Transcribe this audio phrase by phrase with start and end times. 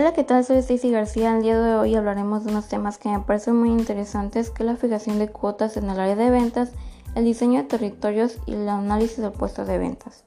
[0.00, 0.42] Hola, ¿qué tal?
[0.46, 1.36] Soy Stacy García.
[1.36, 4.66] El día de hoy hablaremos de unos temas que me parecen muy interesantes, que es
[4.66, 6.72] la fijación de cuotas en el área de ventas,
[7.14, 10.24] el diseño de territorios y el análisis del puesto de ventas.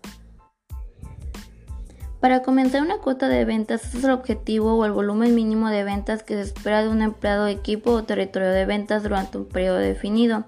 [2.20, 6.21] Para comenzar una cuota de ventas es el objetivo o el volumen mínimo de ventas
[6.21, 10.44] que se espera de un empleado, equipo o territorio de ventas durante un periodo definido.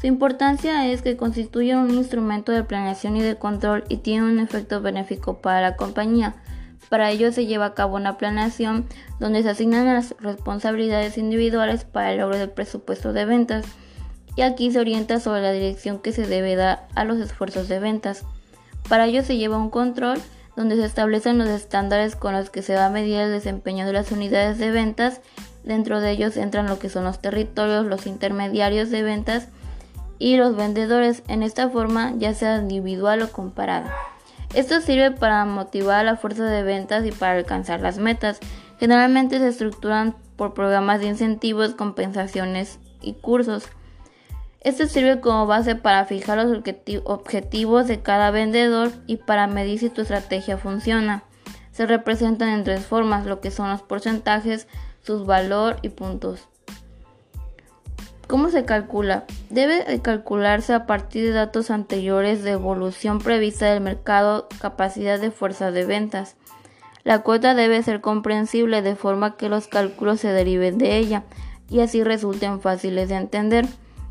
[0.00, 4.38] Su importancia es que constituye un instrumento de planeación y de control y tiene un
[4.38, 6.36] efecto benéfico para la compañía.
[6.88, 8.86] Para ello se lleva a cabo una planeación
[9.18, 13.64] donde se asignan las responsabilidades individuales para el logro del presupuesto de ventas
[14.36, 17.78] y aquí se orienta sobre la dirección que se debe dar a los esfuerzos de
[17.78, 18.24] ventas.
[18.88, 20.20] Para ello se lleva un control
[20.56, 23.92] donde se establecen los estándares con los que se va a medir el desempeño de
[23.92, 25.20] las unidades de ventas.
[25.64, 29.48] Dentro de ellos entran lo que son los territorios, los intermediarios de ventas
[30.18, 33.92] y los vendedores en esta forma ya sea individual o comparada.
[34.54, 38.38] Esto sirve para motivar la fuerza de ventas y para alcanzar las metas.
[38.78, 43.64] Generalmente se estructuran por programas de incentivos, compensaciones y cursos.
[44.60, 46.56] Esto sirve como base para fijar los
[47.04, 51.24] objetivos de cada vendedor y para medir si tu estrategia funciona.
[51.72, 54.68] Se representan en tres formas, lo que son los porcentajes,
[55.02, 56.48] sus valor y puntos.
[58.26, 59.24] ¿Cómo se calcula?
[59.50, 65.70] Debe calcularse a partir de datos anteriores de evolución prevista del mercado, capacidad de fuerza
[65.70, 66.36] de ventas.
[67.02, 71.24] La cuota debe ser comprensible de forma que los cálculos se deriven de ella
[71.68, 73.66] y así resulten fáciles de entender.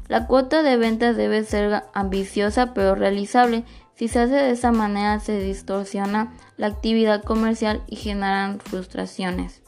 [0.07, 3.63] La cuota de ventas debe ser ambiciosa pero realizable.
[3.95, 9.62] Si se hace de esa manera se distorsiona la actividad comercial y generan frustraciones.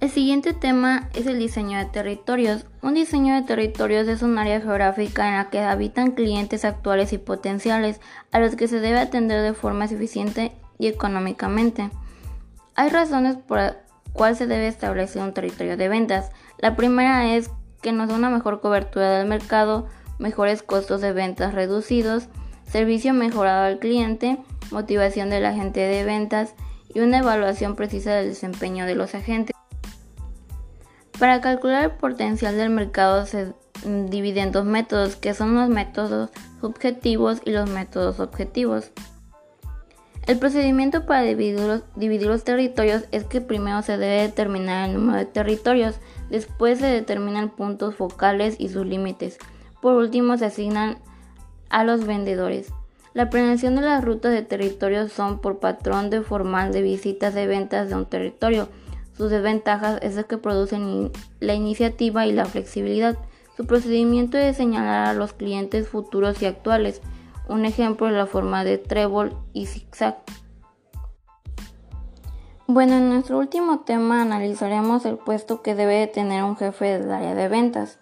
[0.00, 2.64] El siguiente tema es el diseño de territorios.
[2.80, 7.18] Un diseño de territorios es un área geográfica en la que habitan clientes actuales y
[7.18, 8.00] potenciales
[8.32, 11.90] a los que se debe atender de forma eficiente y económicamente.
[12.76, 13.76] Hay razones por las
[14.14, 16.30] cuales se debe establecer un territorio de ventas.
[16.56, 17.50] La primera es
[17.82, 19.86] que nos da una mejor cobertura del mercado,
[20.18, 22.28] mejores costos de ventas reducidos,
[22.66, 24.38] servicio mejorado al cliente,
[24.70, 26.54] motivación del agente de ventas
[26.88, 29.59] y una evaluación precisa del desempeño de los agentes.
[31.20, 33.52] Para calcular el potencial del mercado se
[33.84, 36.30] dividen dos métodos, que son los métodos
[36.62, 38.90] subjetivos y los métodos objetivos.
[40.26, 41.60] El procedimiento para dividir
[42.26, 45.96] los, territorios es que primero se debe determinar el número de territorios,
[46.30, 49.36] después se determinan puntos focales y sus límites,
[49.82, 50.96] por último se asignan
[51.68, 52.72] a los vendedores.
[53.12, 57.46] La planeación de las rutas de territorios son por patrón de formal de visitas de
[57.46, 58.70] ventas de un territorio,
[59.20, 63.18] sus desventajas es el que producen la iniciativa y la flexibilidad.
[63.54, 67.02] Su procedimiento es señalar a los clientes futuros y actuales.
[67.46, 70.16] Un ejemplo es la forma de trébol y zigzag.
[72.66, 77.34] Bueno, en nuestro último tema analizaremos el puesto que debe tener un jefe del área
[77.34, 77.98] de ventas.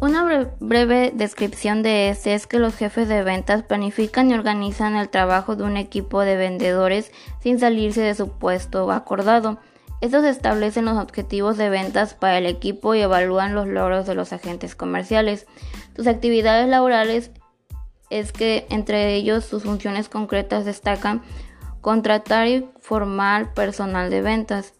[0.00, 5.08] Una breve descripción de este es que los jefes de ventas planifican y organizan el
[5.08, 7.10] trabajo de un equipo de vendedores
[7.42, 9.58] sin salirse de su puesto acordado.
[10.00, 14.32] Estos establecen los objetivos de ventas para el equipo y evalúan los logros de los
[14.32, 15.46] agentes comerciales.
[15.96, 17.32] Sus actividades laborales
[18.08, 21.22] es que entre ellos sus funciones concretas destacan
[21.80, 24.74] contratar y formar personal de ventas,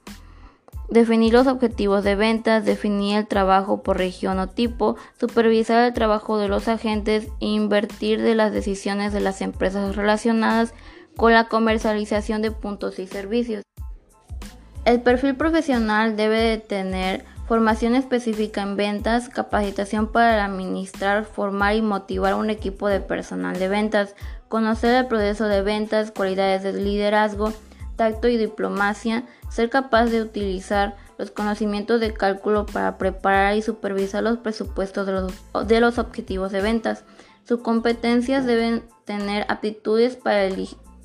[0.88, 6.38] definir los objetivos de ventas, definir el trabajo por región o tipo, supervisar el trabajo
[6.38, 10.74] de los agentes e invertir de las decisiones de las empresas relacionadas
[11.16, 13.67] con la comercialización de puntos y servicios.
[14.84, 21.82] El perfil profesional debe de tener formación específica en ventas, capacitación para administrar, formar y
[21.82, 24.14] motivar un equipo de personal de ventas,
[24.48, 27.52] conocer el proceso de ventas, cualidades de liderazgo,
[27.96, 34.22] tacto y diplomacia, ser capaz de utilizar los conocimientos de cálculo para preparar y supervisar
[34.22, 35.32] los presupuestos de los,
[35.66, 37.04] de los objetivos de ventas.
[37.44, 40.44] Sus competencias deben tener aptitudes para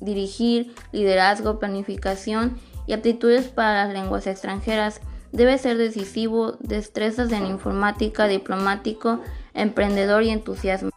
[0.04, 5.00] dirigir, liderazgo, planificación y aptitudes para las lenguas extranjeras.
[5.32, 9.20] Debe ser decisivo, destrezas en informática, diplomático,
[9.52, 10.90] emprendedor y entusiasmo.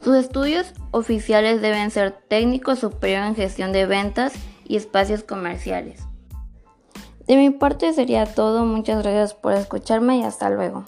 [0.00, 4.34] Sus estudios oficiales deben ser técnico superior en gestión de ventas
[4.64, 6.00] y espacios comerciales.
[7.26, 10.84] De mi parte sería todo, muchas gracias por escucharme y hasta luego.